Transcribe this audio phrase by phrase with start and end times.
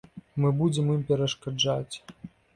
[0.45, 1.95] Мы будзем ім перашкаджаць.